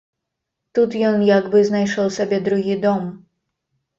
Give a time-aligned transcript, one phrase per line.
[0.77, 3.03] Тут ён як бы знайшоў сабе другі дом.